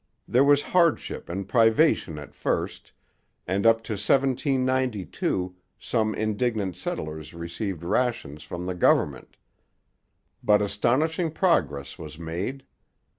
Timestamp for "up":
3.67-3.83